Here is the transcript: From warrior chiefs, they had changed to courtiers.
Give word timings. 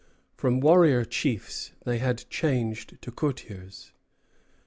From 0.33 0.61
warrior 0.61 1.05
chiefs, 1.05 1.73
they 1.85 1.99
had 1.99 2.27
changed 2.27 2.99
to 3.03 3.11
courtiers. 3.11 3.91